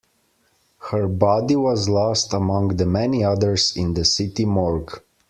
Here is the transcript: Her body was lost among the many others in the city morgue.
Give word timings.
Her 0.89 1.07
body 1.07 1.55
was 1.55 1.87
lost 1.87 2.33
among 2.33 2.69
the 2.77 2.87
many 2.87 3.23
others 3.23 3.77
in 3.77 3.93
the 3.93 4.03
city 4.03 4.45
morgue. 4.45 4.99